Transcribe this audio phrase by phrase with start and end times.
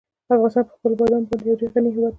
[0.33, 2.09] افغانستان په خپلو بادامو باندې یو ډېر غني هېواد دی.